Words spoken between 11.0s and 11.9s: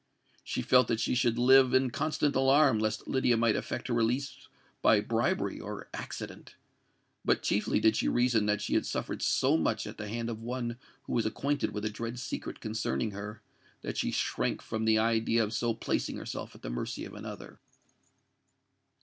who was acquainted with